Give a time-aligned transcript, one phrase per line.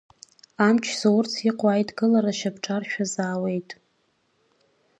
[0.67, 3.69] Амч заурц иҟоу Аидгылара шьапҿаршә азаауеит.